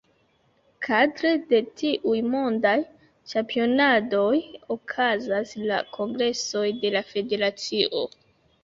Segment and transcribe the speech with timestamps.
[0.85, 2.73] Kadre de tiuj mondaj
[3.35, 4.33] ĉampionadoj
[4.79, 8.07] okazas la kongresoj de la federacio.